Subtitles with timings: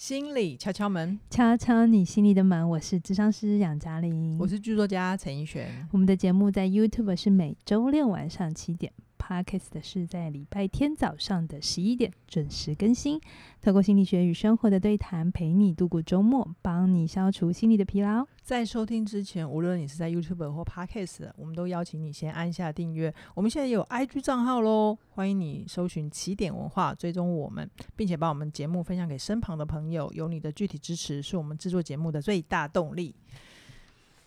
[0.00, 2.66] 心理敲敲门，敲敲你心里的门。
[2.66, 5.86] 我是智商师杨嘉玲，我是剧作家陈奕璇。
[5.92, 8.90] 我们的节目在 YouTube 是每周六晚上七点。
[9.30, 13.20] Podcast 是在礼拜天早上的十一点准时更新，
[13.62, 18.26] 透过心理学与生活的对谈，陪你度过周末，帮你消除心理的疲劳。
[18.42, 23.14] 在收听之前，无论你是在 YouTube 或 Podcast，我们都邀请你先按下订阅。
[23.36, 30.10] 我们现在有 IG 账号喽，欢迎你搜寻起点文化，追踪我们，并且把我们节目分享给身旁的朋友。
[30.12, 33.14] 有你的具体支持，是我们制作节目的最大动力。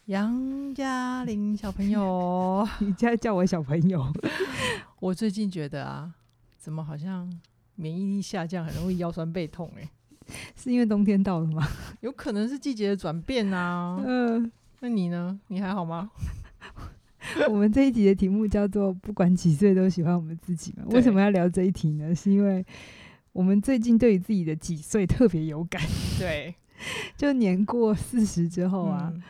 [0.07, 4.05] 杨嘉玲小朋友， 你在叫我小朋友？
[4.99, 6.11] 我最近觉得啊，
[6.57, 7.31] 怎么好像
[7.75, 9.71] 免疫力下降，很容易腰酸背痛？
[9.77, 9.81] 欸？
[9.81, 9.89] 哎，
[10.57, 11.65] 是因为冬天到了吗？
[12.01, 13.97] 有可能是季节的转变啊。
[14.05, 15.39] 嗯、呃，那你呢？
[15.47, 16.11] 你还好吗？
[17.47, 20.83] 我们这一集的题目叫做“不管几岁都喜欢我们自己”嘛。
[20.87, 22.13] 为什么要聊这一题呢？
[22.13, 22.65] 是因为
[23.31, 25.81] 我们最近对于自己的几岁特别有感。
[26.19, 26.53] 对，
[27.15, 29.09] 就年过四十之后啊。
[29.15, 29.23] 嗯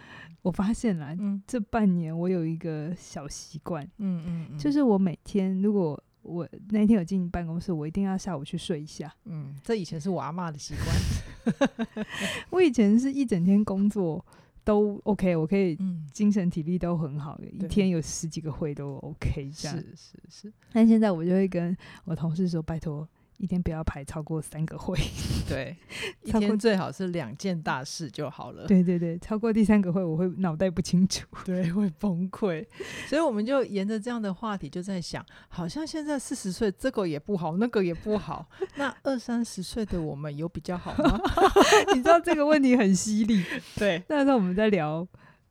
[0.44, 9.14] 我发现了，嗯、这半年我有一个小习惯，嗯嗯，嗯，就是我每天如果我那天有进办公室，我一定要下午去睡一下。
[9.26, 12.06] 嗯，这以前是我阿嬷的习惯。
[12.52, 14.24] 我以前是一整天工作
[14.64, 15.78] 都 OK，我可以
[16.12, 19.78] 精神体力都很好，嗯、一天有十几个会都 OK 这样。
[19.78, 20.54] 是是是。
[20.72, 23.08] 但现在我就会跟我同事说，拜托。
[23.38, 24.98] 一天不要排超过三个会，
[25.50, 25.76] 对，
[26.24, 28.66] 一天最好是两件大事就好了。
[28.68, 32.66] 对对对，超过第三个会，我会脑袋不清楚，对，会崩溃。
[33.08, 38.48] 所以我们就沿着这样的话题，就在想，好像现在四十岁，这个也不好，那个也不好。
[38.76, 41.20] 那二三十岁的我们有比较好吗？
[41.94, 43.44] 你知道这个问题很犀利。
[43.76, 45.06] 对，那时候我们在聊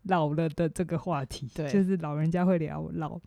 [0.05, 3.21] 老了的这个话题，对，就是老人家会聊老，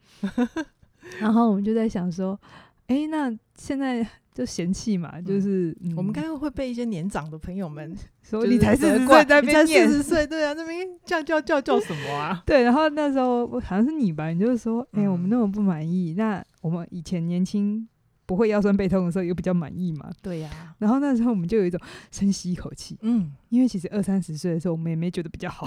[1.20, 2.40] 然后我们就在想说，
[2.88, 4.08] 哎、欸，那现在。
[4.36, 12.44] 就嫌弃嘛，就是、嗯嗯、我们刚刚会被一些年长的朋友们 说你才四十岁，在那边念四十岁，对啊，那边叫叫叫叫什么啊？
[12.46, 17.88] 对，然后那时候好像是你吧，你就是说，哎、欸，我们那么不满意，嗯、那我们以前年轻
[18.26, 20.12] 不会腰酸背痛的时候，又比较满意嘛？
[20.22, 20.76] 对呀、啊。
[20.80, 21.80] 然后那时候我们就有一种
[22.12, 25.66] 深吸一口气，嗯，因为其实二三十岁的时候，我们也没觉得比较好。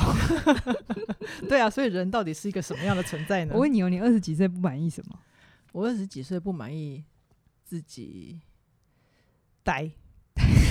[1.48, 3.52] 对啊，所以人到底是一个什么样的存在呢？
[3.54, 5.18] 我问你哦，你二十几岁不满意什么？
[5.72, 7.02] 我二十几岁不满意
[7.64, 8.38] 自己。
[9.68, 9.90] 呆，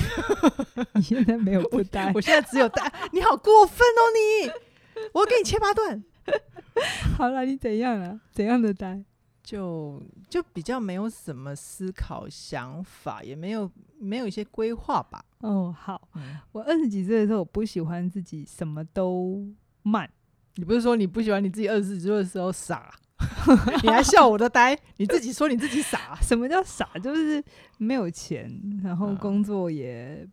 [0.95, 2.91] 你现在没有不呆，我现在只有呆。
[3.11, 4.51] 你好过分哦你！
[5.13, 6.03] 我给你切八段。
[7.15, 8.19] 好了，你怎样了？
[8.31, 9.03] 怎样的呆？
[9.43, 15.23] 就就比较没有什么思考想法，也没有没有一些规划吧。
[15.41, 16.09] 哦，好。
[16.15, 19.45] 嗯、我二十几岁的时候，我不喜欢自己什么都
[19.83, 20.09] 慢。
[20.55, 22.91] 你不是说你不喜欢你自己二十几岁的时候傻？
[23.83, 24.77] 你还笑我的呆？
[24.97, 26.17] 你自己说你自己傻？
[26.21, 26.87] 什么叫傻？
[27.01, 27.43] 就是
[27.77, 28.51] 没有钱，
[28.83, 30.27] 然后工作也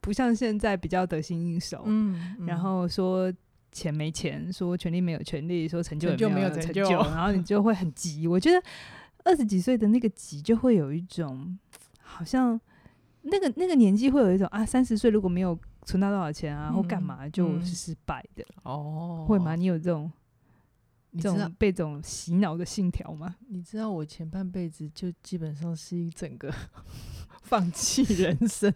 [0.00, 1.82] 不像现在比较得心应手。
[1.86, 3.32] 嗯，嗯，然后说
[3.70, 8.26] 钱没钱，说权利没有权利，说成就也没有成就，然后你就会很急。
[8.28, 8.62] 我觉得
[9.24, 11.58] 二十几岁的那个急，就会有一种
[12.00, 12.58] 好像
[13.22, 19.54] 那个那个年纪会有一种啊，三十岁如果没有存到多少钱啊，或干嘛就是失败的哦，会吗？
[19.54, 20.10] 你有这种？
[21.18, 23.36] 这种被这种洗脑的信条吗？
[23.48, 26.52] 你知道我前半辈子就基本上是一整个
[27.42, 28.72] 放弃人生。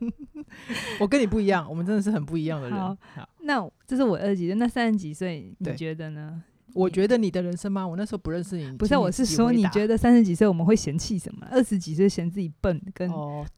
[1.01, 2.79] 我跟你不一样，我们真的是很不一样的人。
[2.79, 6.43] 好，好，那这是我二十几岁，那三十几岁你觉得呢？
[6.75, 7.87] 我觉得你的人生吗？
[7.87, 11.47] 我那时候不认识你，不是，我是说你觉得三十几岁我们会嫌弃什么？
[11.51, 13.11] 二十几岁嫌自己笨跟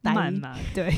[0.03, 0.51] 慢嘛？
[0.59, 0.93] 哦、对，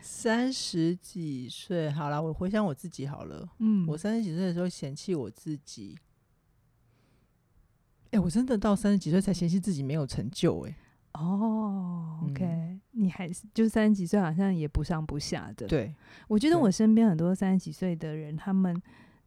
[0.00, 3.46] 三十几岁好了，我回想我自己好了。
[3.58, 5.94] 嗯，我三十几岁的时候嫌弃我自己。
[8.10, 10.76] 哎、欸，我真的到三十几岁才嫌弃自己没有成就哎、欸。
[11.12, 15.66] 哦，OK，、嗯、你还是就三十几岁，好像也不上不下的。
[15.66, 15.92] 对，
[16.28, 18.80] 我觉得我身边很多三十几岁的人，他们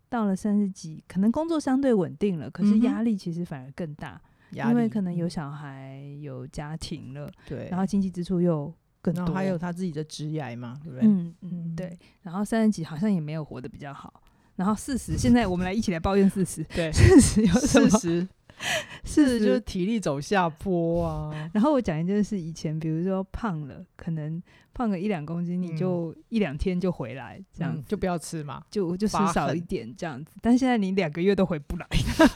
[0.07, 4.19] 到了三十几，可能工作相对稳定了，可是压力其实反而更大，
[4.51, 11.07] 嗯、因为可能有小孩、有家庭了，对，然后经济支出又更多，还有他自己的职业嘛，对不对？
[11.07, 11.97] 嗯嗯，对。
[12.21, 14.23] 然后三十几好像也没有活得比较好，
[14.55, 18.27] 然后四十，现在我们来一起来抱怨四十，对，四十有什么？
[19.03, 21.31] 是，就是体力走下坡啊。
[21.53, 24.41] 然后我讲一件事，以前比如说胖了，可能
[24.73, 30.33] 胖个一两公斤，你就一两天就回来，这样、嗯、就不要吃嘛，就就吃少一点这样子。
[30.41, 31.87] 但现在你两个月都回不来，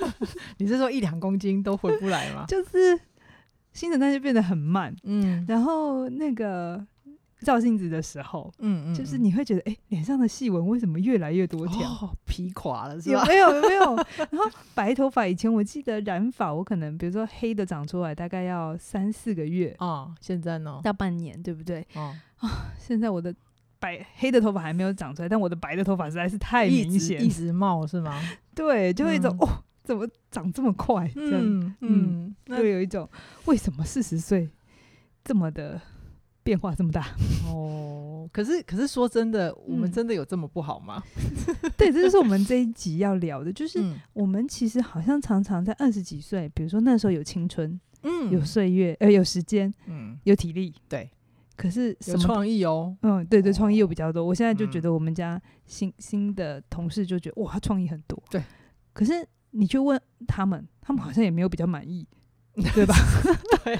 [0.58, 2.46] 你是说一两公斤都回不来吗？
[2.48, 3.00] 就是
[3.74, 6.86] 新陈代谢变得很慢，嗯，然后那个。
[7.42, 11.90] 照镜子的时候，嗯嗯，就是你会觉得，哎、欸，脸上的细纹为什么越来越多条？
[11.90, 13.22] 哦，皮垮了是吧？
[13.22, 13.56] 有没有？
[13.56, 13.96] 有没有？
[14.32, 20.82] 然后白头发，以前我记得染发，我可能比如说黑的长出来大概要三四个月啊，现在呢？
[20.84, 21.86] 到半年，对不对？
[21.94, 22.16] 啊，
[22.78, 23.34] 现在我的。
[23.80, 28.20] 白黑的头发还没有长出来，但我的白的头发实在是太明显，一直冒是吗？
[28.56, 31.08] 对，就会一种、嗯、哦，怎么长这么快？
[31.14, 33.08] 这样嗯嗯，就有一种
[33.46, 34.50] 为什么四十岁
[35.24, 35.80] 这么的
[36.48, 37.06] 变化这么大？
[37.52, 41.04] 哦，可是可是说真的，我们真的有这么不好吗？
[41.18, 43.84] 嗯、 对，这就是我们这一集要聊的，就是
[44.14, 51.10] 我们其实好像常常在二十几岁，比如说那时候有青春，嗯，有岁月，呃，有时间，嗯，有体力，对。
[51.58, 54.24] 可是有创意哦，嗯，对对，创意又比较多。
[54.24, 58.18] 我现在就觉得我们家新新的同事就觉得哇，他创意很多。
[58.30, 58.42] 对，
[58.94, 62.08] 可是你去问他们，他们好像也没有比较满意，
[62.76, 62.94] 对吧？
[63.66, 63.76] 对，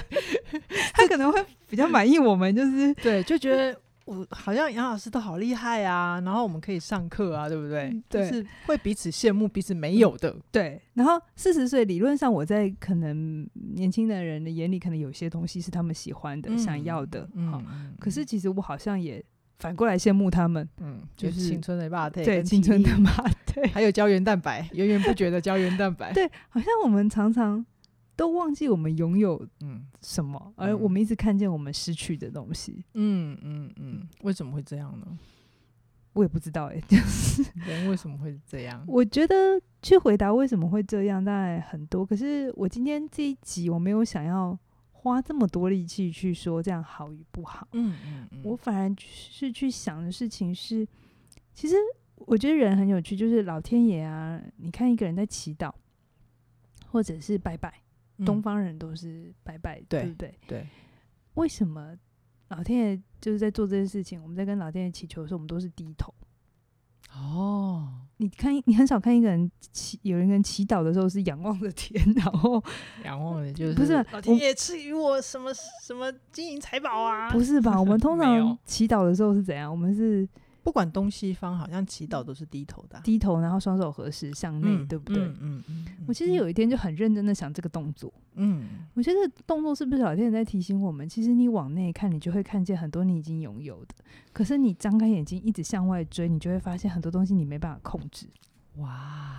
[0.92, 3.78] 他可能会比较满意我们，就是对，就觉得。
[4.08, 7.94] 我好像杨老师都好厉害啊，然后我们可以上课啊，对不对？
[8.08, 10.34] 对，就是会彼此羡慕彼此没有的。
[10.50, 17.28] 对，然后四十岁理论上我在可能年轻的人的眼里，可能有些东西是他们喜欢的、嗯、想要的。
[17.34, 17.62] 嗯，
[18.00, 19.22] 可是其实我好像也
[19.58, 20.66] 反过来羡慕他们。
[20.80, 23.06] 嗯，就是青春的肉体，对，青春的肉
[23.44, 26.14] 体， 还有胶原蛋白，源源不绝的胶原蛋白。
[26.14, 27.62] 对，好像我们常常。
[28.18, 32.84] 都忘记我们拥有嗯什么，嗯、而我们一直看见我们失去的东西。
[32.94, 35.16] 嗯嗯嗯，为什么会这样呢？
[36.14, 38.84] 我也不知道哎、欸， 就是人为什么会这样？
[38.88, 39.34] 我觉得
[39.82, 42.04] 去回答为什么会这样，当然很多。
[42.04, 44.58] 可是我今天这一集我没有想要
[44.90, 47.68] 花这么多力气去说这样好与不好。
[47.70, 50.84] 嗯嗯嗯，我反而是去想的事情是，
[51.54, 51.76] 其实
[52.16, 55.72] 我觉得人很有趣，就是老天爷啊，你看一个人在祈祷，
[56.88, 57.72] 或者是拜拜。
[58.24, 60.34] 东方人都是拜拜，对不对？
[60.46, 60.66] 对。
[61.34, 61.94] 为什么
[62.48, 64.20] 老天爷就是在做这件事情？
[64.22, 66.12] 我们在跟老天爷祈求的时候，我们都是低头。
[67.14, 72.62] 哦，你看，你很少看一个人祈，有人跟祈祷的时候是仰望着天， 然后
[73.04, 77.30] 仰望的就是不是老天爷赐予我什么什么金银财宝啊？
[77.30, 77.80] 不是吧？
[77.80, 79.70] 我们通常 祈祷的时候是怎样？
[79.70, 80.28] 我们是。
[80.68, 85.24] 不管东西方，好像祈祷都是低头的，啊，低头，然后双手合十向内，嗯，对不对？
[85.24, 86.04] 嗯嗯，嗯，嗯。
[86.06, 91.08] 我其实有一天就很认真的想这个动作，嗯，我觉得动作是不是老天爷在提醒我们？
[91.08, 93.94] 其实你往内看，你就会看见很多你已经拥有的。
[94.30, 98.26] 可是你张开眼睛一直向外追，你就会发现很多东西你没办法控制。
[98.76, 99.38] 哇，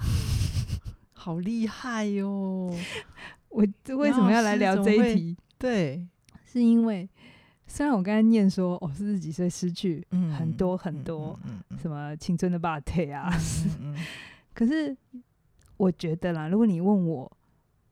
[1.13, 2.27] 好厉害哟，
[2.73, 2.75] 哦！
[3.49, 3.63] 我
[3.97, 5.37] 为什么要来聊这一题？
[5.59, 6.07] 对，
[6.43, 7.07] 是因为。
[7.71, 10.04] 虽然我刚才念说，哦，四十几岁失去
[10.36, 11.39] 很多很多，
[11.80, 13.31] 什么青春的霸体啊，
[14.54, 14.98] 可是
[15.77, 17.31] 我觉得啦，如果你问我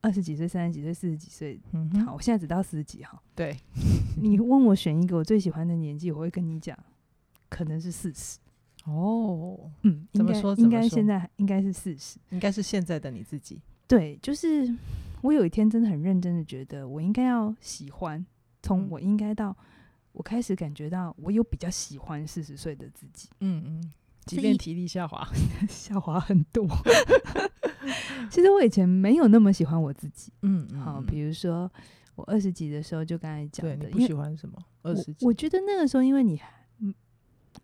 [0.00, 3.56] 二十几岁、三十几岁、四十几岁，嗯好，我现在只到四十几哈，对，
[4.20, 6.76] 你问我选一个我最喜欢的年纪，我会跟你讲，
[7.48, 8.38] 可能是四十。
[8.84, 10.54] 哦，嗯，怎么说？
[10.56, 13.60] 应该现在应该是四十，应该是现在的你自己。
[13.86, 14.74] 对，就是
[15.22, 18.24] 我有一天真的很认真的觉得，我应该要喜欢。
[18.68, 19.56] 从我应该到
[20.12, 23.28] 我开始感觉到，我有比较喜欢四十岁的自己。
[23.40, 23.92] 嗯嗯，
[24.26, 25.26] 即便体力下滑，
[25.68, 26.66] 下滑很多。
[28.30, 30.30] 其实我以前没有那么喜欢我自己。
[30.42, 31.70] 嗯，嗯好，比如说
[32.14, 34.58] 我二十几的时候，就刚才讲的，你不喜欢什么？
[34.82, 36.52] 二十几，我觉得那个时候，因为你还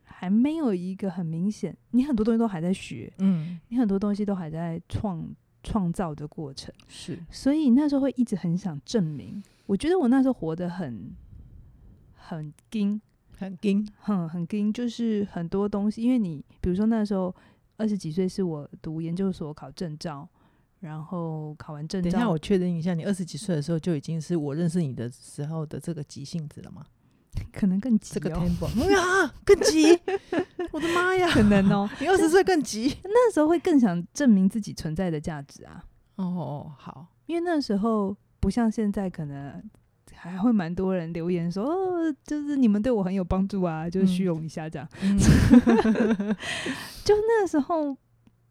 [0.02, 5.28] 还没有一个很明显，你很多东西都还在学，嗯，你很多东西都还在创
[5.62, 9.42] 创造的过程，是，所以那时候会一直很想证明。
[9.66, 11.14] 我觉得我那时候活得很
[12.14, 13.00] 很紧，
[13.38, 16.02] 很紧，很很紧，就是很多东西。
[16.02, 17.34] 因为你比如说那时候
[17.76, 20.28] 二十几岁，是我读研究所考证照，
[20.80, 26.84] 然后考完证照，等一下我确认一下，你二十几岁的时候就已经是我认识你的时候的这个急性子了吗？
[27.52, 29.88] 可能更急，这个 tempo 呀，更急！
[30.70, 35.84] 我的妈呀，可能哦，你二十岁更急，那时候会更想证明自己存在的价值啊。
[36.16, 38.16] 哦哦，好，因为那时候。
[38.44, 39.62] 不像现在，可能
[40.12, 44.86] 还会蛮多人留言说，哦，就是你们对我很有帮助啊，就是虚荣一下这样。
[45.00, 45.18] 嗯、
[47.02, 47.96] 就那时候，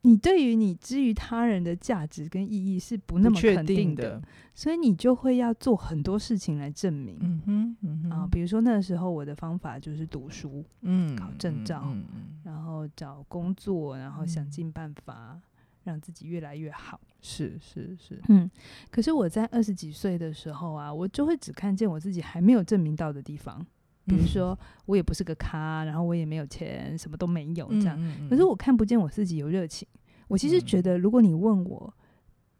[0.01, 4.21] 你对于你之于他人的价值跟意义是不那么肯定的，的
[4.55, 7.19] 所以你就会要做很多事情来证明。
[7.21, 15.39] 嗯哼，嗯哼啊，比如说那时候我的方法就是读书，嗯，考证照，嗯嗯、然后找工作，然后想尽办法。
[15.83, 18.49] 让自己越来越好，是是是，嗯。
[18.89, 23.65] 可是我在二十几岁的时候啊，我就会只看见我自己还没有证明到的地方，
[24.05, 27.95] 比如说我也不是个咖，然后我也没有钱，什么都没有这样。
[27.99, 28.29] 嗯嗯嗯。
[28.29, 29.87] 可是我看不见我自己有热情。
[30.27, 31.93] 我其实觉得，如果你问我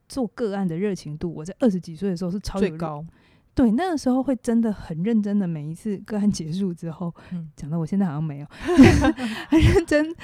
[0.08, 3.04] 做个案的热情度，我在二十几岁的时候是超最高。
[3.56, 8.48] 对，那个时候会真的很认真的，每一次个案结束之后，嗯，讲到我现在好像没有
[9.48, 10.16] 很认真，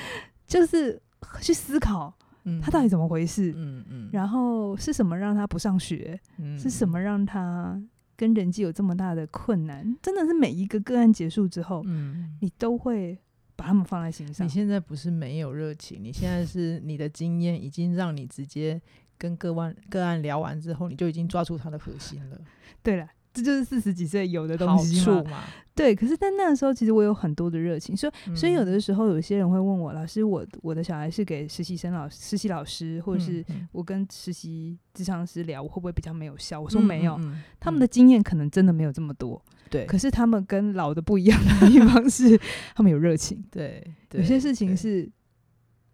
[0.45, 1.01] 就是
[1.41, 2.13] 去思考。
[2.61, 3.53] 他到底怎么回事？
[3.55, 6.19] 嗯嗯，然后是什么让他不上学？
[6.37, 7.81] 嗯，是什么让他
[8.15, 9.95] 跟人际有这么大的困难？
[10.01, 13.17] 真的是每一个个案结束之后，嗯，你都会
[13.55, 14.45] 把他们放在心上。
[14.45, 18.81] 你现在不是没有热情，你现在是你的经验已经让你直接
[19.17, 22.39] 跟个案个案聊完之后，你就已经抓住他的核心了。
[22.81, 23.07] 对了。
[23.39, 25.43] 这就是四十几岁有的东西嘛，嘛
[25.73, 25.95] 对。
[25.95, 36.59] 可是，在那个时候，其实我有很多的热情，所以，嗯、所以有的时候，有些人会问我，老师，我我的小孩是给实习生老实习老师，或者是我跟实习智商师聊，我会不会比较没有效？
[36.59, 39.85] 我说没有，嗯嗯、他们的经验可能真的没有这么多，对。
[39.85, 42.39] 可是他们跟老的不一样的地方是，
[42.75, 43.83] 他们有热情， 对。
[44.11, 45.09] 有些事情是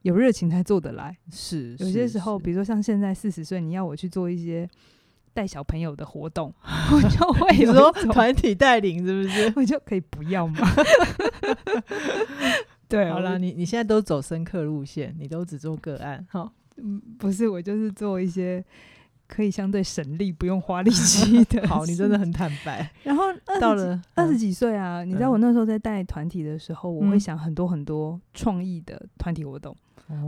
[0.02, 1.76] 有热情才做得来，是。
[1.80, 4.68] 有些时候，比如说像现在四十岁，你要我去做一些。
[5.36, 9.54] 带小朋友的活动， 我就会有说团体带领，是不是？
[9.58, 10.56] 我就可以不要吗？
[12.88, 18.64] 对，好啦，你你现在都走深刻路线，你都只做个案，哈，嗯，不是，我就是做一些
[19.28, 21.66] 可以相对省力、不用花力气的。
[21.68, 22.90] 好，你真的很坦白。
[23.04, 23.26] 然后
[23.60, 29.76] 到了二十几岁啊，你知道我那时候在带团体的时候，我会想很多很多创意的团体活动。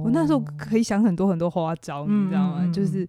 [0.03, 2.69] 我那时候可以想很多很多花招，你知道吗？
[2.73, 3.07] 就是。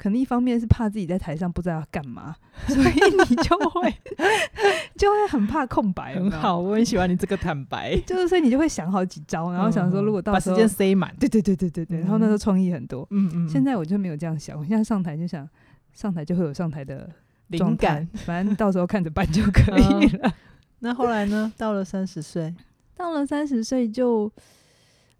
[0.00, 2.34] 可能一方面是怕自己在台上不知道要干嘛，
[2.66, 2.90] 所以
[3.28, 3.94] 你就会
[4.96, 6.14] 就会很怕空白。
[6.14, 7.94] 很好，我很喜欢你这个坦白。
[8.08, 12.00] 就是所以你就会想好几招，然后想说如果到时候把时间塞满，对对对对对对。
[12.00, 13.06] 然后那时候创意很多。
[13.10, 13.46] 嗯嗯。
[13.46, 15.46] 现在我就没有这样想，我现在上台就想
[15.92, 17.06] 上台就会有上台的
[17.48, 20.32] 灵感，反正到时候看着办就可以了。
[20.80, 21.52] 那后来呢？
[21.58, 22.54] 到了三十岁，
[22.96, 24.32] 到了三十岁就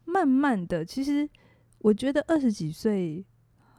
[0.06, 1.28] 慢慢的，其实
[1.80, 3.22] 我觉得二十几岁。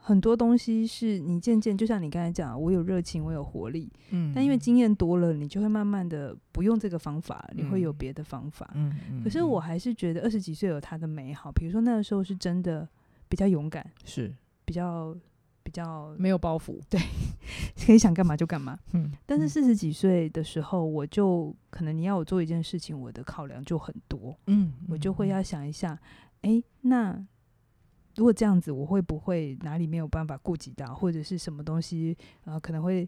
[0.04, 12.88] 很多东西是你渐渐，就像你刚才讲，我有热情，我有活力，嗯，但因为经验多了，你就会慢慢的不用这个方法，你会有别的方法，嗯，可是我还是觉得二十几岁有它的美好，比如说那个时候是真的
[13.30, 14.34] 比较勇敢，是。
[14.66, 15.16] 比较
[15.64, 17.00] 比较没有包袱，对，
[17.86, 26.00] 可以想干嘛就干嘛，嗯，但是四十几岁的时候，我就可能你要我做一件事情，我的考量就很多，嗯，我就会要想一下，
[26.42, 27.24] 诶，那。
[28.16, 33.08] 如果这样子，我会不会哪里没有办法顾及到，或者是什么东西，呃，可能会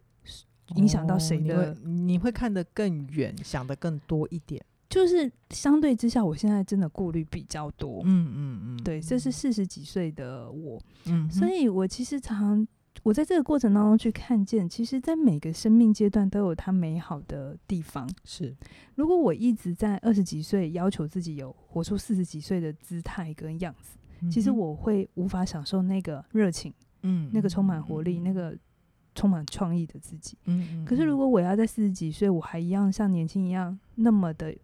[0.75, 1.71] 影响到谁的？
[1.71, 4.63] 哦，你会，你会看得更远，想得更多一点。
[4.89, 8.03] 就是相对之下，我现在真的顾虑比较多。
[8.05, 10.79] 嗯嗯嗯，对，这是四十几岁的我。
[11.05, 12.67] 嗯，所以我其实常常，
[13.01, 18.07] 我在这个过程当中去看见，其实，在每个生命阶段都有它美好的地方。
[18.23, 18.55] 是，
[18.93, 23.97] 如果我一直在二十几岁要求自己有活出四十几岁的姿态跟样子。
[24.29, 28.57] 其实我会无法享受那个热情，嗯，那个充满活力、嗯、那个
[29.15, 30.37] 充满创意的自己。
[30.45, 34.55] 嗯，嗯，可是如果我要在四十几岁，我还一样像年轻一样那么的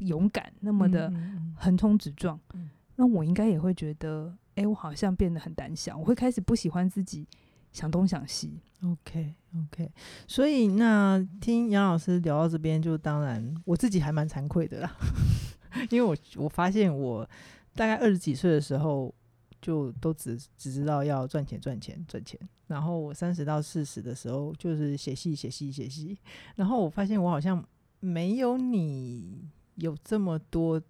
[0.00, 1.12] 勇敢，那么的
[1.56, 5.96] 横冲直撞，嗯，那我应该也会觉得，哎，我好像变得很胆小。
[5.96, 7.26] 我会开始不喜欢自己
[7.70, 8.60] 想东想西。
[8.82, 9.92] OK，OK。
[10.26, 14.96] 所以那听杨老师聊到这边，就当然我自己还蛮惭愧的啦，
[15.90, 17.28] 因为我我发现我。
[17.74, 19.14] 大概二十几岁的时候，
[19.60, 22.38] 就都只只知道要赚钱、赚钱、赚钱。
[22.66, 26.16] 然后我三十到四十的时候，就是写戏、写戏、写戏。
[26.56, 27.62] 然后我发现我好像
[28.00, 30.80] 没有你有这么多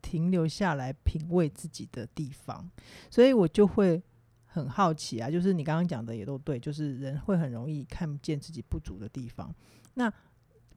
[0.00, 2.70] 停留下来品味自己的地方，
[3.10, 4.02] 所以我就会
[4.46, 5.30] 很好奇啊。
[5.30, 9.52] 就是你刚刚讲的也都对，就是人会很容易看不见自己不足的地方。
[9.94, 10.12] 那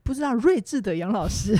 [0.06, 1.52] 不知道睿智的杨老师，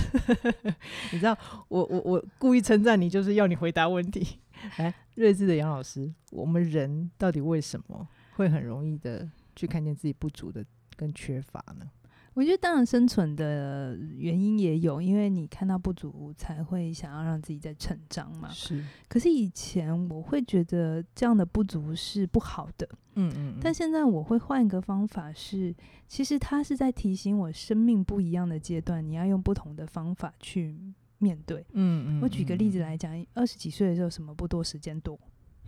[1.13, 1.37] 你知道
[1.67, 4.39] 我我我故意称赞你，就是要你回答问题。
[4.79, 10.65] 哎，睿智的杨老师，我们人到底为什么会很容易的去看见自己不足的
[10.97, 11.91] 跟缺乏呢？
[12.37, 18.51] 我觉得当然生存的原因也有，因为你看到不足，才会想要让自己在成长嘛。
[18.51, 18.85] 是。
[19.09, 22.87] 可是以前我会觉得这样的不足是不好的。
[23.15, 23.61] 嗯嗯，嗯。
[23.63, 25.75] 但现在我会换一个方法是，
[26.07, 30.79] 其实他是在提醒我，生命不一样的阶段，你要用不同的方法去
[31.17, 31.65] 面对。
[31.73, 32.21] 嗯嗯。
[32.21, 35.19] 我举个例子来讲，二十几岁的时候，什么不多，时间多。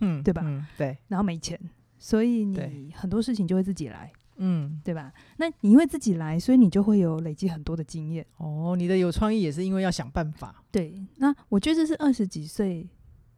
[0.01, 0.21] 嗯。
[0.21, 0.43] 对吧？
[0.45, 0.63] 嗯。
[0.77, 0.95] 对。
[1.07, 1.59] 然后没钱，
[1.97, 4.11] 所以你很多事情就会自己来。
[4.39, 5.13] 嗯，对吧？
[5.37, 8.25] 那你因为自己来，所以你就会有累积很多的经验。
[8.37, 10.63] 哦，你的有创意也是因为要想办法。
[10.71, 12.87] 对，那我觉得这是二十几岁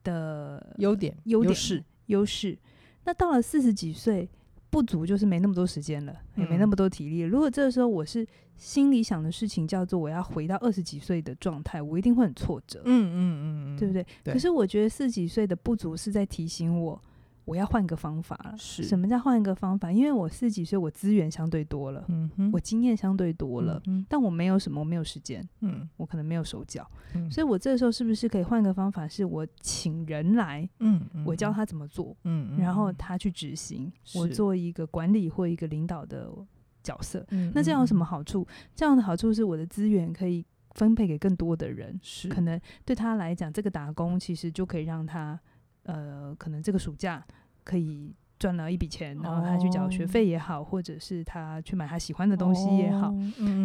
[0.03, 2.57] 的优点、优点、优势、优势。
[3.03, 4.29] 那到了四十几岁，
[4.69, 7.19] 不足就是没那么多时间了，嗯、也没那么多体力。
[7.21, 12.81] 如果这个时候我是心里想的事情叫做我要回到二十几岁的状态，我一定会很挫折。
[12.85, 14.05] 嗯嗯嗯，对不对？
[14.23, 14.33] 对。
[14.33, 17.01] 可是我觉得四十几岁的不足是在提醒我。
[17.45, 18.55] 我要换个方法了。
[18.57, 19.91] 是什么叫换一个方法？
[19.91, 29.07] 因为我四十几岁，我资源相对多了，嗯哼，我经验相对多了，嗯，但我没有什么，我没有时间，嗯，我可能没有手脚，嗯，所以我这个时候是不是可以换个方法？
[29.07, 36.29] 是我请人来，嗯，我教他怎么做，嗯，然后他去执行，我做一个管理或一个领导的
[36.83, 38.47] 角色，嗯，那这样有什么好处？
[38.75, 40.45] 这样的好处是我的资源可以
[40.75, 45.39] 分配给更多的人，是可能对他来讲，这个打工其实就可以让他
[45.83, 47.25] 呃，可能这个暑假
[47.63, 53.13] 可以赚了一笔钱，然后他去缴学费也好，或者是他去买他喜欢的东西也好，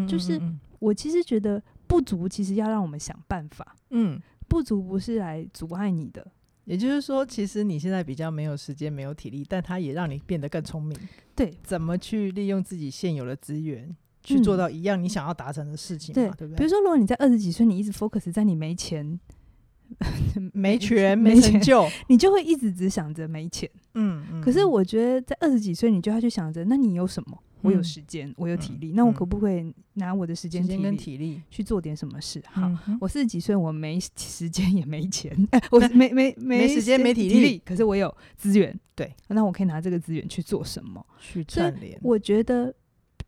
[0.08, 0.40] 就是
[0.78, 6.26] 我其实觉得不足，其实要让我们想办法，嗯，不足不是来阻碍你的。
[6.64, 10.98] 也就是说，其实你现在比较没有时间、没有体力，但它也让你变得更聪明。
[11.34, 13.94] 对，怎么去利用自己现有的资源，
[14.24, 16.20] 去做到一样你想要达成的事情嘛？
[16.28, 16.56] 嗯、对不对？
[16.56, 19.18] 比如说，如果你在二十几岁，你一直 focus 在你没钱、
[20.52, 23.68] 没权、没成就，你就会一直只想着没钱。
[23.94, 24.40] 嗯嗯。
[24.40, 27.38] 可是我觉得，在二十几岁，你就要去想着，那你有什么？
[27.62, 32.40] 我有时间，我有体力，那我可不可以拿我的时间、跟体力去做点什么事？
[32.46, 35.34] 好，我四十几岁，我没时间也没钱，
[35.72, 41.04] 我没没 没时间没体力，可是我有资源，对，那我可以拿这个资源去做什么？
[41.18, 41.98] 去串联。
[42.02, 42.72] 我觉得。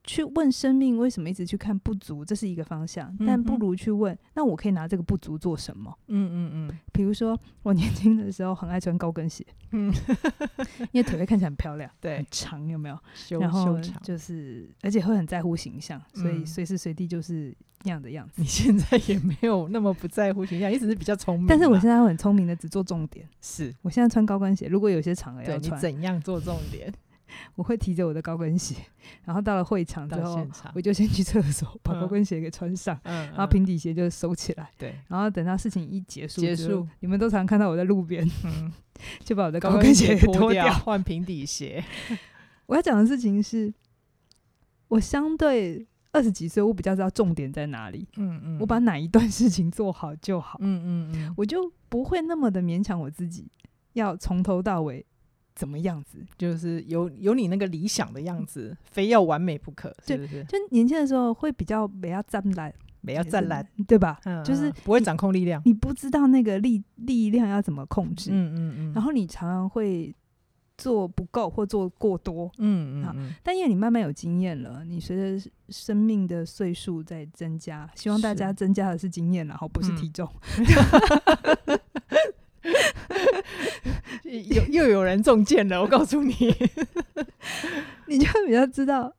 [0.09, 5.95] 去问生命为什么一直去看不足，这是一个方向，但不如去问，那我可以拿这个不足做什么？
[6.07, 6.79] 嗯嗯嗯。
[6.95, 9.93] 比如说，我年轻的时候很爱穿高跟鞋，嗯，
[10.93, 12.99] 因为腿会看起来很漂亮，对，很长有没有？
[13.39, 18.41] 然后就是，而且会很在乎形象，所以随时随地就是那样的样子。
[18.41, 21.47] 你现在也没有那么不在乎形象，一直是比较聪明。
[21.47, 23.29] 但是我现在很聪明的只做重点。
[23.43, 26.91] 是我现在穿高跟鞋，如果有些场合要穿，你怎样做重点？
[27.55, 28.75] 我会提着我的高跟鞋，
[29.25, 38.73] 然后到了会场之后，我就先去厕所把高跟鞋给穿上，嗯，然后平底鞋就收起来，对，然后等到事情一结束，结束，你们都常看到我在路边，嗯，
[39.25, 41.85] 就把我的高跟鞋脱掉，换平底鞋。
[42.67, 43.73] 我要讲的事情是，
[44.89, 53.49] 我相对二十几岁，我比较知道重点在哪里，嗯嗯，我把哪一段事情做好就好，嗯嗯嗯，我就不会那么的勉强我自己，
[53.95, 55.05] 要从头到尾。
[55.59, 56.25] 怎么样子？
[56.39, 60.45] 就是有有你那个理想的样子， 非要完美不可，是不是？
[60.45, 64.21] 就年轻的时候会比较没要站来，没要站来，对吧？
[64.25, 68.93] 嗯，就是不会掌控力量，你不知道那个力力量要怎么控制，嗯嗯嗯。
[68.95, 70.15] 然后你常常会
[70.77, 73.35] 做不够或做过多，嗯嗯。
[73.43, 80.29] 但因为你慢慢有经验了，你随着生命的岁数在增加，希望大家增加的是经验，然后不是体重。
[81.67, 81.78] 有
[84.79, 86.33] 又有人中箭了，我告诉你，
[88.07, 89.13] 你就会比较知道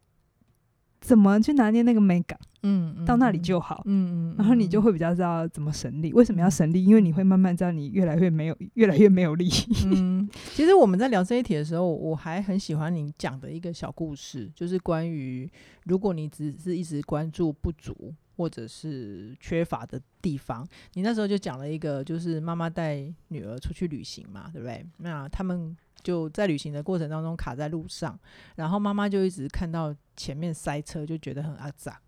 [1.02, 6.14] 怎么去拿捏那个美感，嗯，到那里就好，嗯嗯，然后你就会比较知道怎么省力。
[6.14, 6.84] 为什么要省力？
[6.84, 9.50] 因为你会慢慢知道你越来越没有， 越来越没有力。
[9.86, 15.50] 嗯，其实我们在聊这一题的时候，我还很喜欢你讲的一个小故事，就是关于
[15.86, 18.14] 如果你只是一直关注不足。
[18.40, 24.86] 或者是缺乏的地方，你那时候就讲了一个，就是妈妈带女儿出去旅行嘛，对不对？
[25.00, 28.18] 那他们就在旅行的过程当中卡在路上，
[28.56, 32.00] 然后妈妈就一直看到前面塞车，就觉得很阿杂。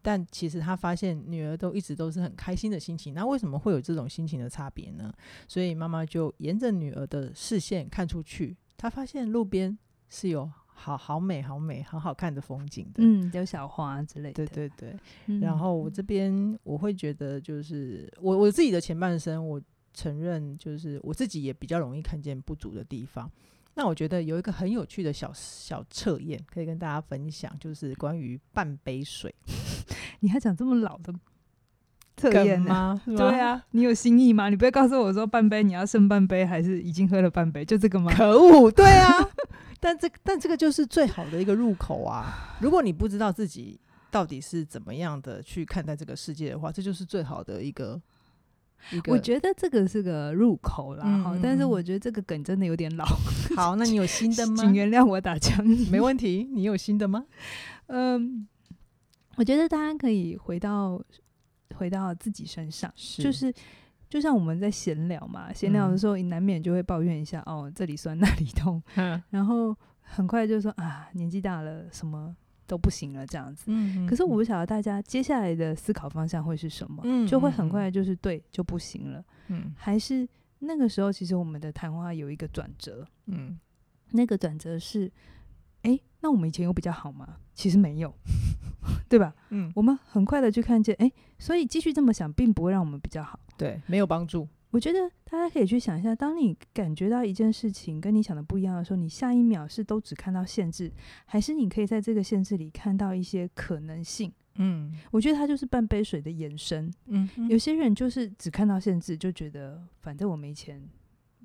[0.00, 5.12] 但其实她发现女儿都一直都是很开心的心情，那为什么会有这种心情的差别呢？
[5.46, 10.50] 所以妈妈就沿着女儿的视线看出去，她发现路边是有。
[10.80, 14.96] 好好美，好美，好好看的风景的，嗯，有小花之类的，对对对。
[15.26, 19.60] 嗯、然后我这边我会觉得，就是我我自己的前半生，我
[19.92, 23.30] 承认，就是我自己也比较容易看见不足的地方。
[23.74, 29.34] 那我觉得有一个很有趣的小小测验，可以跟大家分享，就是关于半杯水。
[30.20, 31.14] 你还讲这么老的
[32.16, 33.00] 测验吗？
[33.06, 34.48] 对啊，你有新意吗？
[34.48, 37.64] 你不会告诉我说半杯你要剩半杯，还是已经喝了半杯？
[37.64, 38.12] 就这个吗？
[38.14, 38.70] 可恶！
[38.70, 39.12] 对啊。
[39.80, 42.54] 但这但这个就是最好的一个入口啊！
[42.60, 48.00] 如果你不知道自己到底是怎么样的去看待这个世界的话，这就是最好的一个
[48.90, 49.12] 一个。
[49.12, 51.40] 我觉得这个是个入口啦，哈、嗯！
[51.42, 53.04] 但是我觉得这个梗真的有点老。
[53.56, 54.56] 好，那你有新的吗？
[54.56, 55.66] 请原谅我打枪。
[55.90, 57.24] 没问题，你有新的吗？
[57.86, 58.46] 嗯，
[59.36, 61.02] 我觉得大家可以回到
[61.74, 63.52] 回到自己身上，是就是。
[64.10, 72.34] 就像我们在闲聊嘛，闲聊的时候，你难免就会抱怨一下，嗯、哦，这里酸那里痛， 嗯、然后很快就说啊，年纪大了，什么
[72.66, 73.66] 都不行了，这样子。
[73.68, 83.56] 嗯、可是我不晓得大家接下来的思考方向会是什么，嗯、就会很快就是对就不行了，嗯、还是那个时候其实我们的谈话有一个转折，嗯、
[84.10, 85.12] 那个转折是，哎，
[86.20, 87.36] 那我们以前有比较好吗？
[87.54, 88.14] 其实没有。
[89.08, 89.34] 对吧？
[89.50, 93.38] 嗯，我们很快的去看见，哎，所以继续这么想，并不会让我们比较好。
[93.58, 94.48] 对，没有帮助。
[94.70, 100.90] 我觉得大家可以去想一下，当你感觉到一件事情跟你想的不一样的时候，你下一秒是都只看到限制，
[101.26, 104.32] 还是你可以在这个限制里看到一些可能性？
[104.54, 106.92] 嗯，我觉得它就是半杯水的延伸。
[107.06, 110.82] 嗯，有些人就是只看到限制，就觉得反正我没钱，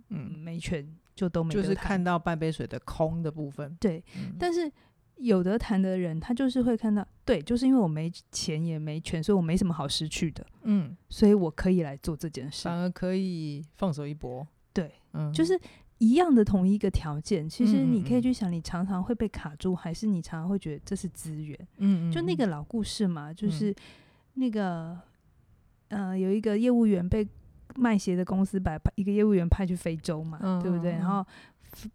[0.09, 1.53] 嗯，没权就都没。
[1.53, 3.75] 就是看到半杯水的空的部分。
[3.79, 4.71] 对，嗯、但是。
[5.17, 14.45] 有的谈的人，他就是会看到，对，就是因为我没钱也没权，所以我没什么好失去的，嗯，所以我可以来做这件事，反而可以放手一搏。
[14.73, 15.57] 对，嗯，就是
[15.99, 21.57] 一样的同一个条件，其实你可以去想，你常常会被卡住，还是你常常会觉得这是资源？
[21.77, 23.73] 嗯，就那个老故事嘛，就是
[24.33, 24.99] 那个，
[25.87, 27.25] 呃，有一个业务员被
[27.75, 30.91] 卖鞋的公司把一个业务员派去非洲嘛，嗯、对不对？
[30.91, 31.25] 然后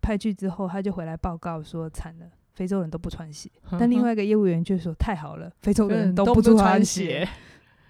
[0.00, 2.26] 派去之后，他就回来报告说惨了。
[2.52, 7.26] 非洲人都不穿鞋，但另外一个业务员就说：“太好了，非洲人都不穿鞋，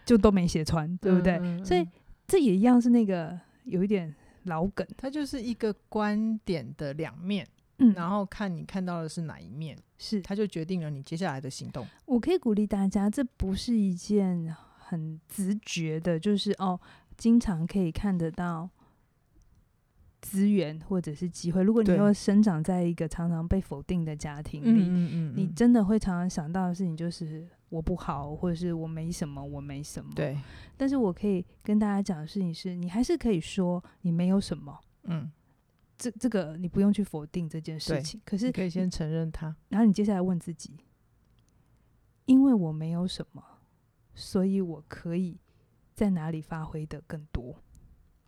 [0.05, 1.85] 就都没鞋穿， 对不对？”嗯嗯嗯，所以
[2.29, 7.45] 这也一样是那个有一点老梗，它就是一个观点的两面，
[7.79, 11.85] 嗯，然后看你看到的是哪一面，是它就决定了你接下来的行动。
[12.07, 16.79] 我可以鼓励大家，这不是一件很直觉的，就是哦，
[17.21, 18.71] 经常可以看得到。
[20.23, 30.13] 资源或者是机会，如果你又生长在一个常常被否定的家庭里，嗯嗯嗯，你真的会常常想到的事情就是我不好，或者是我没什么，我没什么。
[30.15, 30.39] 对，
[30.77, 34.79] 但是我可以跟大家讲的事情是，你还是可以说你没有什么。
[35.05, 35.33] 嗯，
[35.97, 40.77] 这这个你不用去否定这件事情，可是可以先承认它，然后你接下来问自己，
[42.27, 43.43] 因为我没有什么，
[44.15, 45.39] 所以我可以
[46.01, 47.55] 在哪里发挥的更多。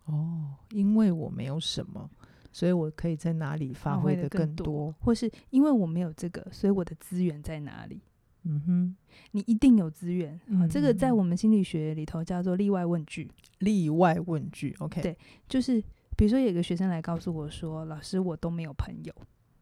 [0.05, 2.07] 哦，因为我没有什么，
[2.51, 7.99] 所以我可以在哪里发挥的更多，或是因为我没有这个，所以我的资源在哪里？
[8.43, 8.95] 嗯哼，
[9.31, 13.27] 你一定有资源，嗯哼，这个在我们心理学里头叫做例外问句。
[13.57, 15.17] 例外问句，OK，对，
[15.49, 15.81] 就是
[16.15, 19.13] 比如说有个学生来告诉我说：“老师，我都没有朋友。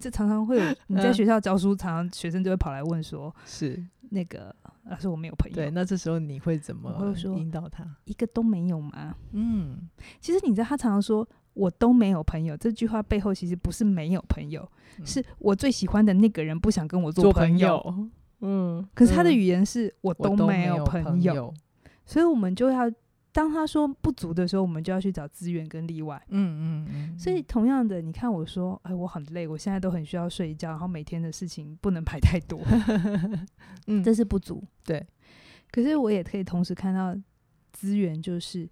[0.00, 4.54] 这常常会有你在学校教书，常常学生就会跑来问说：“是那个。”
[4.88, 5.54] 老师，我没有朋友。
[5.54, 7.82] 对，那这时候你会怎么引导他？
[8.04, 9.14] 一个都没有吗？
[9.32, 9.88] 嗯，
[10.20, 17.80] 其实你知道，他常常说我都没有朋友，这句话背后其实不是没有朋友，嗯、是我最喜欢的那个人不想跟我做朋友。
[17.82, 18.08] 朋友
[18.40, 21.54] 嗯，可是他的语言是、嗯、我都没有朋友，
[22.04, 22.90] 所以我们就要。
[23.34, 26.24] 当他说不足的时候，我们就要去找资源跟例外。
[26.28, 27.18] 嗯嗯嗯。
[27.18, 32.62] 所以同样的，你看我说，哎，我很累，我现在都很需要睡觉，然后每天的事情不能排太多。
[33.88, 34.62] 嗯，这是不足。
[34.84, 35.04] 对。
[35.72, 37.12] 可是我也可以同时看到
[37.72, 38.68] 资源，就是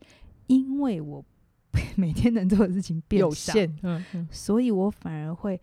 [0.47, 1.25] 因为我
[1.99, 5.61] 每天能做的事情变少，有限，嗯嗯，所以我反而会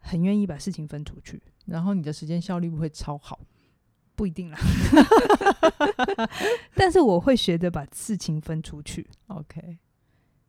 [0.00, 3.40] 很愿意把事情分出去，然后你的时间效率会超好。
[4.16, 4.58] 不一定啦，
[6.74, 9.06] 但是我会学着把事情分出去。
[9.26, 9.78] OK，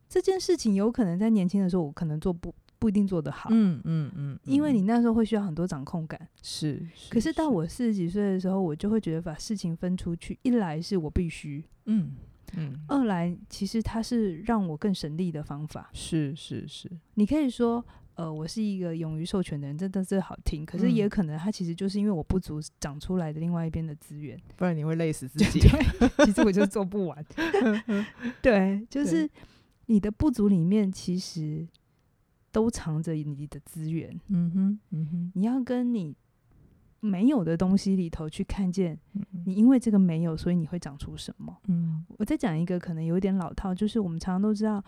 [0.08, 3.48] 这件事情有可能在年轻的时候，我可能做不不一定做得好。
[3.52, 6.28] 嗯嗯嗯，因为你那时候会需要很多掌控感。
[6.42, 12.12] 是，是，可是到我四十几岁的时候，我就会觉得把事情分出去，一来是我必须，嗯
[12.56, 15.90] 嗯，二来其实它是让我更省力的方法。
[15.92, 17.84] 是是是，你可以说。
[18.16, 20.64] 呃，我是一个勇于授权的人，真的是好听。
[20.64, 25.60] 可是也可能，他其实就是因为我不足长出来的另外一边的资源，不然你会累死自 己。
[26.24, 27.24] 其实我就做不完。
[28.40, 29.28] 对，就是
[29.86, 31.68] 你的不足里面，其实
[32.50, 34.18] 都藏着你的资源。
[34.28, 36.16] 嗯哼，嗯哼，你要跟你
[37.00, 38.98] 没有的东西里头去看见，
[39.44, 41.54] 你因为这个没有，所以你会长出什么？
[41.68, 44.82] 嗯，我再讲一个可能有点老套，就是我们常常都知道。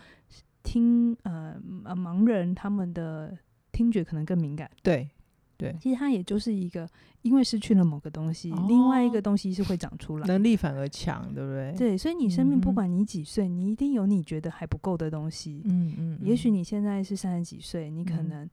[0.68, 3.34] 听呃呃盲人他们的
[3.72, 5.08] 听觉可能更敏感，对
[5.56, 6.86] 对，其实他也就是一个
[7.22, 11.74] 因为失去了某个东西，哦、另外一个东西是会长出来，能力反而强，对不对？
[11.78, 15.62] 对，所以你生命不管你几岁，嗯、你一定有你觉得还不够的东西。
[15.64, 18.48] 嗯嗯，嗯也许你现在是三十几岁，你可能。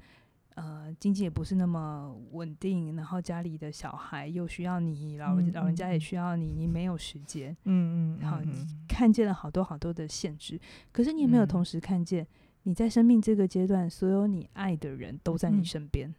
[0.55, 10.59] 嗯呃，经济也不是那么稳定，然后家里的小孩又需要你，老人、嗯、老人家也需要你，你没有时间，嗯嗯，然后你看见了好多好多的限制，
[10.91, 12.25] 可是你也没有同时看见
[12.63, 16.15] 你在生命这个阶段，所有你爱的人都在你身边？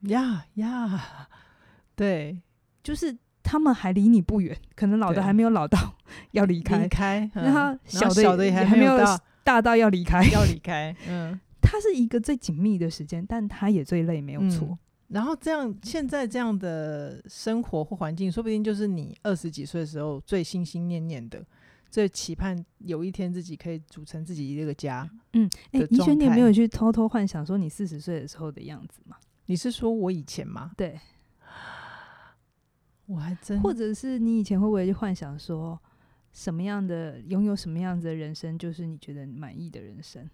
[0.00, 1.26] 呀呀、嗯，
[1.94, 2.42] 对，
[2.82, 5.78] 就是他们还离你不远，可能老的还没有老到
[6.32, 8.98] 要离开，离开，然后小的小的也还没有
[9.44, 11.38] 大到要离开，要离开，嗯。
[11.66, 14.68] 它是一个最紧密的时间，但它也最累，没有错。
[14.68, 14.78] 嗯。
[15.08, 21.44] 然后这样，现在这样的生活或环境，说不定就是你二十几岁的时候最心心念念的，
[21.88, 25.08] 最期盼有一天自己可以组成自己一个家。
[25.34, 29.16] 嗯，哎，宜轩，你有没有去偷偷幻想说你四十岁的时候的样子吗？
[29.46, 30.72] 你是说我以前吗？
[30.76, 30.98] 对，
[33.06, 35.80] 我还真，或者是你以前会不会去幻想说
[36.32, 40.28] 什么样的拥有什么样子的人生，就是你觉得满意的人生？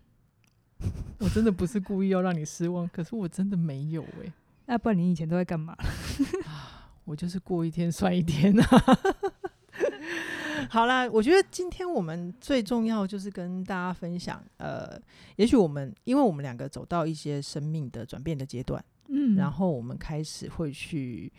[1.22, 4.32] 我真的不是故意要让你失望，可是我真的没有哎、欸。
[4.66, 5.76] 那不然你以前都在干嘛？
[7.04, 8.66] 我就是过一天算一天啊。
[10.68, 15.00] 好啦，我觉得今天我们最重要就是跟大家分享，呃，
[15.36, 21.32] 也许我们因为我们两个走到一些生命的转变的阶段，嗯，然后我们开始会去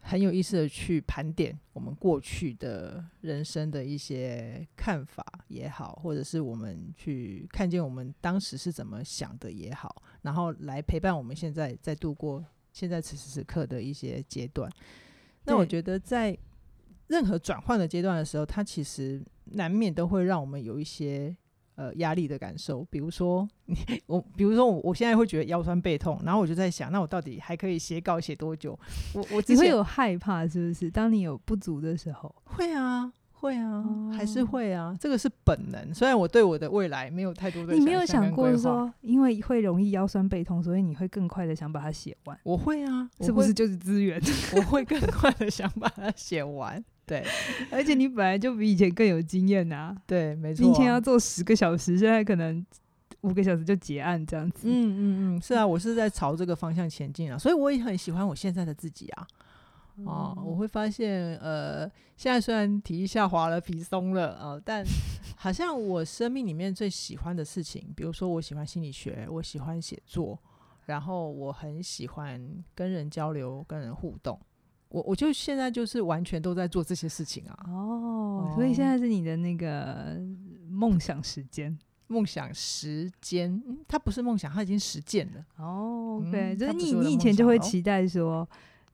[0.00, 14.70] 很有意思的去盘点我们过去的人生的一些看法也好，或者是我们去看见我们当时是怎么想的也好，然后来陪伴我们现在在度过现在此时此刻的一些阶段。
[15.44, 16.36] 那我觉得在
[17.08, 21.36] 任何转换的阶段的时候，它其实难免都会让我们有一些。
[21.80, 23.74] 呃，压力的感受，比如说你
[24.06, 28.78] 我，比如说我，我现在会觉得腰酸背痛，然后我就在想，那我到底还可以写稿写多久？
[29.14, 30.90] 我我你会有害怕是不是？
[30.90, 35.94] 当你有不足的时候，会啊，会啊，哦、还是会啊，这个是本能。
[35.94, 42.38] 虽然我对我的未来没有太多的，你没有想过说，因为会容易腰酸背痛，所以你会更快的想把它写完？
[42.42, 44.20] 我会啊，是不是就是资源？
[44.54, 46.84] 我会更快的想把它写完。
[47.10, 47.24] 对，
[47.72, 49.96] 而且你本来就比以前更有经验呐、啊。
[50.06, 50.64] 对，没错、啊。
[50.64, 52.64] 今天要做十个小时，现在可能
[53.22, 54.68] 五个小时就结案这样子。
[54.68, 59.26] 嗯嗯嗯，是啊，我是在朝这个方向前进啊，所以我也很喜欢我现在的自己啊。
[60.04, 64.84] 哦、嗯，我会发现，呃，现在虽然体力下滑了，皮松了，呃，但
[65.36, 70.38] 好像我生命里面最喜欢的事情，比如说我喜欢心理学，我喜欢写作，
[70.86, 72.40] 然后我很喜欢
[72.72, 74.38] 跟人交流，跟人互动。
[74.90, 77.66] 我我就现在就是完全都在做这些事情啊！
[77.66, 80.20] 哦，哦，所以现在是你的那个
[80.68, 81.76] 梦想时间，
[82.08, 85.46] 梦想时间，嗯，它不是梦想，它已经实践了。
[85.56, 88.48] 哦，对，就是你你以前就会期待说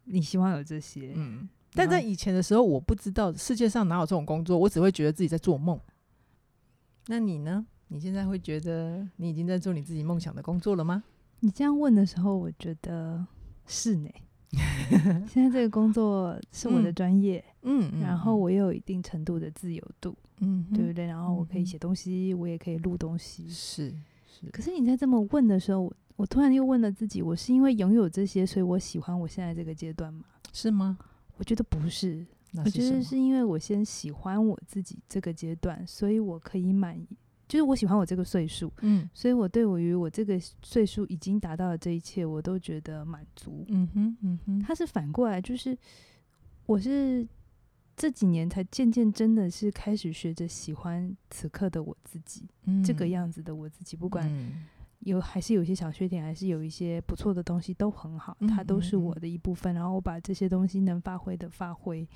[0.05, 5.81] 你希望有这些，嗯，但在以前的时候，我不知道世界上哪有这种工作，我只会觉得自己在做梦。
[7.07, 7.67] 那你呢？
[7.89, 11.05] 你现在会觉得你已经在做你自己梦想的工作了吗？
[11.41, 13.25] 你这样问的时候，我觉得
[13.65, 14.11] 是呢。
[15.29, 21.07] 现在这个工作是我的专业，嗯，嗯，然后我又有一定程度的自由度，嗯，对不对？
[21.07, 23.95] 然后我可以写东西，嗯，我也可以录东西，是
[24.27, 24.51] 是。
[24.51, 30.25] 可是你在这么问的时候，我我突然又问了自己：我是因为拥有这些，所以我喜欢我现在这个阶段吗？
[30.53, 30.99] 是吗？
[31.37, 37.07] 我觉得不是，是我觉得是因为我先喜欢我自己这个阶段，所以我可以满意。
[37.49, 44.59] 就是我喜欢我这个岁数，嗯，所以我对我于我这个岁数已经达到了这一切，我都觉得满足，嗯哼，嗯哼。
[44.61, 45.77] 他是反过来，就是
[46.67, 47.27] 我是
[47.97, 54.29] 这几年才渐渐真的是开始学着喜欢此刻的我自己，嗯，这个样子的我自己，不管
[55.01, 59.73] 有还是有一些小缺点，还是有一些不错的东西，都很好，它都是我的一部分。
[59.73, 62.09] 然后我把这些东西能发挥的发挥。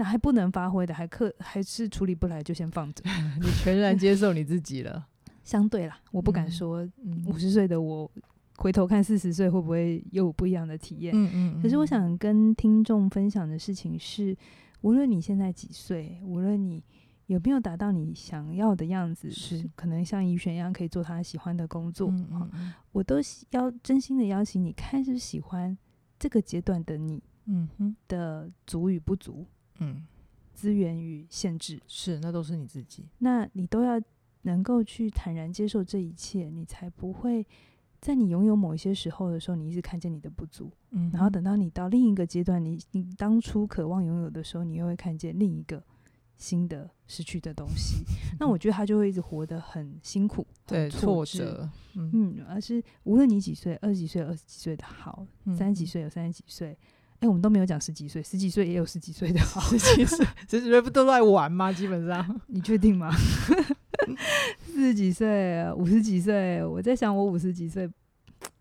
[0.00, 3.04] 那还不能发挥的，还克还是处理不来，就先放着。
[3.38, 5.06] 你全然接受你自己了。
[5.44, 6.88] 相对啦，我不敢说
[7.26, 8.10] 五十岁的我
[8.56, 11.12] 回头看四十岁会不会又有不一样的体验。
[11.14, 11.62] 嗯，嗯嗯。
[11.62, 14.34] 可是我想跟听众分享的事情是，
[14.80, 16.82] 无论你现在几岁，无论你
[17.26, 23.16] 有没有达到你想要的样子，是可能像怡璇一样可以做他喜欢的工作，嗯嗯嗯，我都
[23.50, 25.76] 邀真心的邀请你，开始喜欢
[26.18, 29.46] 这个阶段的你，嗯哼，的足与不足。
[29.80, 30.06] 嗯，
[30.54, 33.06] 资源与限制是，那都是你自己。
[33.18, 34.00] 那你都要
[34.42, 37.46] 能够去坦然接受这一切，你才不会
[38.00, 40.70] 在你拥有某一些时候的时候，你一直看见你的不足。
[40.90, 45.82] 嗯，然后等到你到另一个阶段，你你当初渴望拥有的时候，你又会看见另一个
[46.36, 48.04] 新的失去的东西。
[48.40, 51.68] 那我觉得他就会一直活得很辛苦，对，挫折。
[51.94, 56.76] 嗯，嗯，而是无论你几岁，二十几岁，二十几岁的好，三十几岁有三十几岁。
[57.20, 61.70] 哎、欸，我们都没有讲十几岁，十几岁也有十几岁的好，十几岁， 十几岁不都在玩吗？
[61.70, 63.10] 基本上，你确定吗？
[64.66, 67.86] 四十几岁，五十几岁，我在想，我五十几岁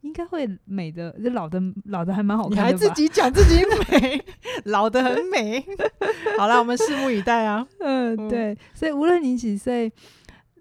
[0.01, 2.61] 应该会美的，这老的老的还蛮好看的。
[2.61, 4.25] 你还自己讲自己美，
[4.65, 5.65] 老的很美。
[6.37, 7.65] 好了，我们拭目以待啊。
[7.79, 9.91] 嗯，对，所以无论你几岁。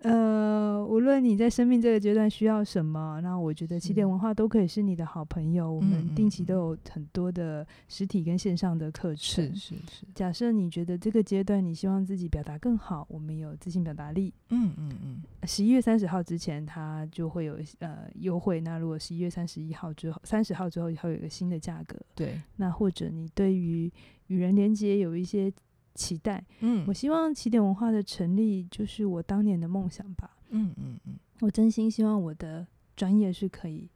[0.02, 5.66] 呃，无论你在生命这个阶段需要什么，那我觉得起点文化都可以是你的好朋友。
[5.66, 9.52] 嗯、我们定期都有很多的实体跟线上的课程。
[9.52, 10.06] 是是是。
[10.14, 14.32] 假设你觉得这个阶段你希望自己表达更好，我们有自信表达力。
[14.50, 15.22] 嗯嗯嗯。
[15.44, 18.61] 十一月三十号之前，它就会有呃优惠。
[18.61, 21.98] 那如果十一月三十一号之后，三十号之后会有一个新的价格。
[22.14, 22.40] 对。
[22.56, 23.92] 那或者你对于
[24.28, 25.52] 与人连接有一些。
[25.98, 33.90] 期待，嗯，我希望起点文化的成立就是我当年的梦想吧，嗯嗯嗯，我真心希望我的专业是可以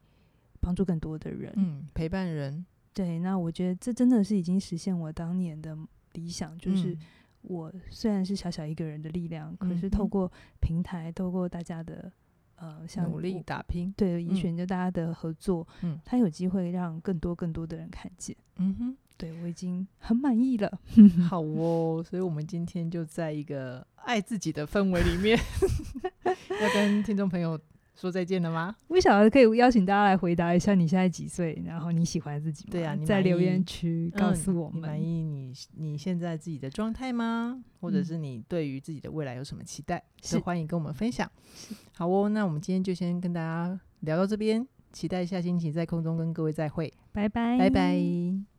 [0.61, 5.79] 帮助更多的人，嗯，陪伴人，对，那我觉得这真的是已经实现我当年的
[6.15, 6.99] 理想，就是
[7.43, 12.11] 我虽然是小小一个人的力量，嗯、可是透过平台，透过大家的
[12.57, 18.97] 呃，像努力打拼，对，以选择大家的合作，嗯，他有机会让更多更多的人看见，嗯哼。
[19.17, 20.81] 对，我已经很满意了。
[21.29, 25.39] 好哦，所以我们今天就在一个爱自己的氛围里面，
[26.61, 27.59] 要跟听众朋友
[27.95, 28.75] 说再见了吗？
[28.89, 31.63] 不晓得可以邀请大家来回答一下，你现在几岁？
[31.65, 32.71] 然后你喜欢自己吗？
[32.73, 37.63] 对啊，你在留言区告诉我们，嗯、你满意你你现在自己的状态吗？
[37.81, 40.03] 或者是你对于自己的未来有什么期待？
[40.23, 41.31] 是、嗯、欢迎跟我们分享。
[41.95, 48.52] 好哦，那我们今天就先跟大家聊到这边，期待下星期在空中跟各位再会，拜拜，拜拜。